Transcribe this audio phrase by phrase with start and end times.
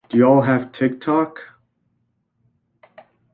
[0.09, 1.37] Do y'all have TikTok?